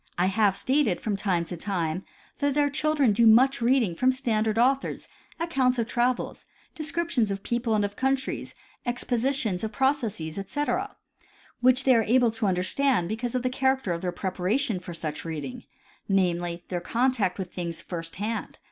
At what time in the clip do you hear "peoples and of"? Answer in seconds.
7.43-7.95